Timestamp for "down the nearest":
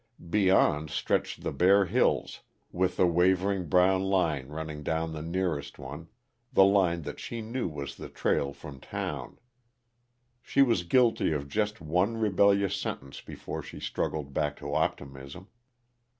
4.81-5.77